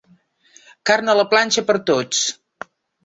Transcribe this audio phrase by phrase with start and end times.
[0.89, 2.27] Carn a la planxa per a tots